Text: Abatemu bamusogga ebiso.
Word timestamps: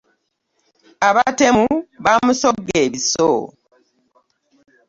Abatemu 1.07 1.65
bamusogga 2.03 2.73
ebiso. 2.85 3.31